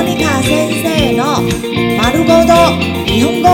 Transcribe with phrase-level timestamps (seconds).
[0.00, 1.42] モニカ先生の
[1.98, 2.54] 丸ごと
[3.04, 3.48] 日本語。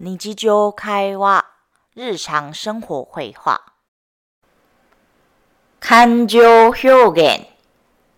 [0.00, 1.46] 日常会話、
[1.94, 3.60] 日常生活会話。
[5.78, 7.46] 感情表現、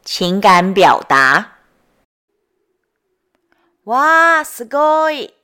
[0.02, 1.46] 情感表達。
[3.84, 5.43] わー、すごい。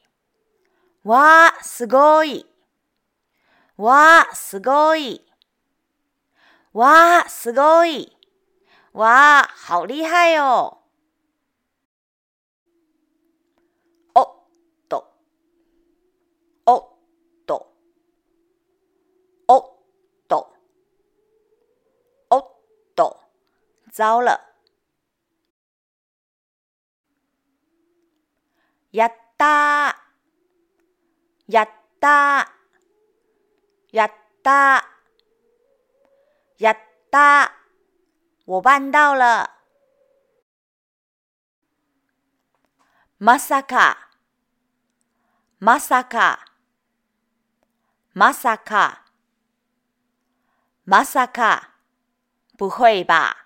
[1.03, 2.45] わー、すごい。
[3.79, 5.25] わー、すごい。
[6.75, 8.15] わー、すごい。
[8.93, 10.79] わー、好厲害哦。
[14.15, 14.27] おっ
[14.91, 15.11] と。
[16.67, 16.89] おっ
[17.47, 17.73] と。
[19.49, 19.63] おっ
[20.29, 20.53] と。
[22.29, 22.47] おっ
[22.95, 23.21] と。
[23.91, 24.39] 糟了。
[28.93, 30.00] やったー。
[31.51, 31.69] やっ
[31.99, 32.49] た。
[33.91, 34.87] やった。
[36.59, 36.77] やっ
[37.11, 37.53] た。
[38.47, 39.51] 我办到了。
[43.19, 44.11] まさか。
[45.59, 46.39] まさか。
[48.15, 49.07] まさか。
[50.85, 51.75] まさか。
[52.57, 53.37] 不会吧。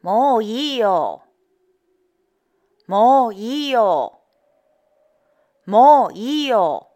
[0.00, 1.27] もういいよ。
[2.88, 4.18] もういいよ。
[5.66, 6.88] もういいよ。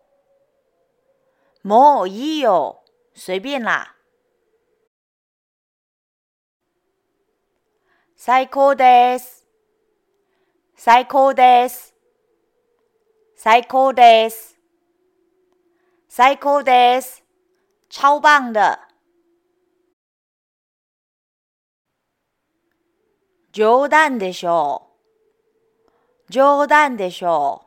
[1.63, 2.83] もういいよ。
[3.15, 3.95] 随便啦。
[8.17, 9.47] 最高です。
[10.77, 11.95] 最高です。
[13.37, 14.57] 最高です。
[16.09, 17.23] 最高です。
[17.91, 18.79] 超棒的。
[23.53, 24.92] 冗談でしょう。
[26.33, 27.67] 冗談でしょ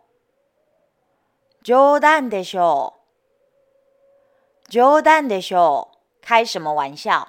[1.62, 1.64] う。
[1.64, 2.96] 冗談でしょ
[4.68, 4.72] う。
[4.72, 6.26] 冗談でしょう。
[6.26, 7.28] 開什麼玩笑？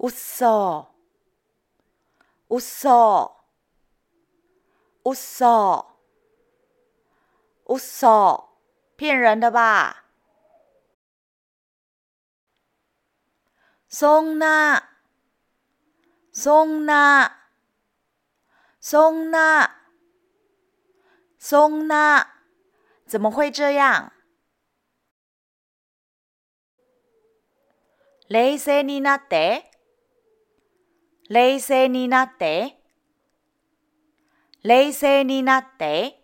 [0.00, 0.88] うそ。
[2.50, 3.34] うそ。
[5.06, 5.86] うそ。
[7.64, 8.50] うそ。
[8.98, 10.04] 騙人的吧？
[13.88, 14.93] そんな。
[16.36, 17.32] そんな。
[18.80, 19.70] そんな。
[21.38, 22.26] そんな。
[23.06, 24.10] 怎么会这样？
[28.28, 29.70] 冷静になって。
[31.28, 32.80] 冷静になって。
[34.64, 36.20] 冷静になって。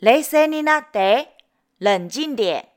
[0.00, 1.36] 冷静になって。
[1.78, 2.73] 冷静点。